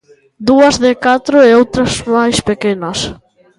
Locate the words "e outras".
1.47-1.91